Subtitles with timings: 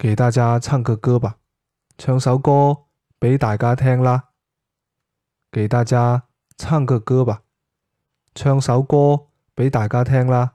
[0.00, 1.36] 给大家唱个歌吧
[1.98, 2.84] 唱首歌
[3.18, 4.30] 俾大家听啦。
[5.52, 6.22] 给大家
[6.56, 7.42] 唱个歌吧
[8.34, 10.54] 唱首歌俾大家听啦。